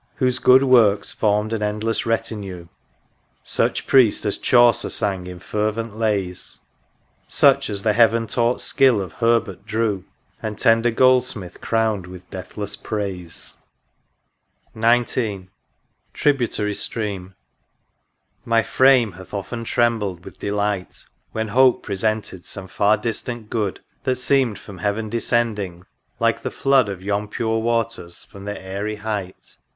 [0.15, 2.69] Whose good works formed an endless retinue:
[3.43, 6.61] Such Priest as Chaucer sang in fervent lays;
[7.27, 10.05] Such as the heaven taught skill of Herbert drew;
[10.41, 13.57] And tender Goldsmith crown'd with deathless praise!
[14.73, 15.05] ^' THE RIVER DUDDON.
[15.05, 15.49] 21 XIX.
[16.13, 17.35] TRIBUTARY STREAM.
[18.43, 23.81] My frame hath often trembled with delight When hope presented some far distant good.
[24.05, 25.83] That seemed from heaven descending,
[26.19, 29.57] like the flood Of yon pure waters, from their aery height.